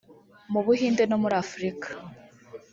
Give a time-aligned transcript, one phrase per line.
[0.51, 1.87] mu Buhinde no muri Afurika